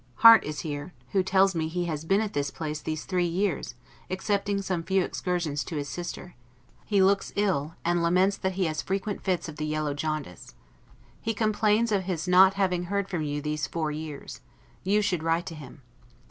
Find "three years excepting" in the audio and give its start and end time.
3.05-4.59